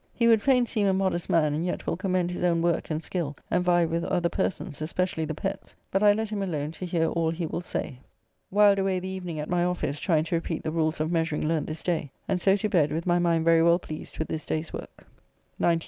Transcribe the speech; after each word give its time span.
He 0.15 0.27
would 0.27 0.41
fain 0.41 0.65
seem 0.65 0.87
a 0.87 0.93
modest 0.93 1.29
man, 1.29 1.53
and 1.53 1.63
yet 1.63 1.85
will 1.85 1.95
commend 1.95 2.31
his 2.31 2.41
own 2.43 2.63
work 2.63 2.89
and 2.89 3.03
skill, 3.03 3.37
and 3.51 3.63
vie 3.63 3.85
with 3.85 4.03
other 4.05 4.29
persons, 4.29 4.81
especially 4.81 5.25
the 5.25 5.35
Petts, 5.35 5.75
but 5.91 6.01
I 6.01 6.11
let 6.11 6.29
him 6.29 6.41
alone 6.41 6.71
to 6.71 6.87
hear 6.87 7.05
all 7.09 7.29
he 7.29 7.45
will 7.45 7.61
say. 7.61 7.99
Whiled 8.49 8.79
away 8.79 8.99
the 8.99 9.07
evening 9.07 9.39
at 9.39 9.47
my 9.47 9.63
office 9.63 9.99
trying 9.99 10.23
to 10.23 10.35
repeat 10.35 10.63
the 10.63 10.71
rules 10.71 10.99
of 10.99 11.11
measuring 11.11 11.47
learnt 11.47 11.67
this 11.67 11.83
day, 11.83 12.09
and 12.27 12.41
so 12.41 12.55
to 12.55 12.67
bed 12.67 12.91
with 12.91 13.05
my 13.05 13.19
mind 13.19 13.45
very 13.45 13.61
well 13.61 13.77
pleased 13.77 14.17
with 14.17 14.27
this 14.27 14.43
day's 14.43 14.73
work. 14.73 15.05
19th. 15.61 15.79